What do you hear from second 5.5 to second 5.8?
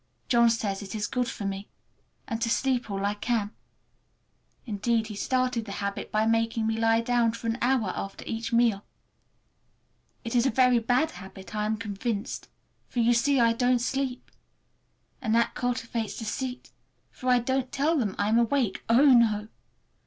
the